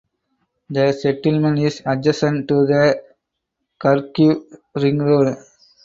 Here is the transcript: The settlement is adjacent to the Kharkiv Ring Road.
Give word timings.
The 0.71 0.93
settlement 0.93 1.59
is 1.59 1.83
adjacent 1.85 2.47
to 2.47 2.65
the 2.65 3.03
Kharkiv 3.79 4.43
Ring 4.75 4.97
Road. 4.97 5.37